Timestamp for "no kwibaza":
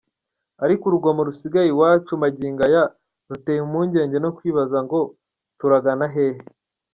4.21-4.77